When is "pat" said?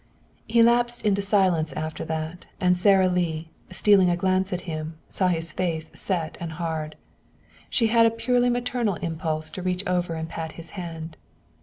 10.27-10.53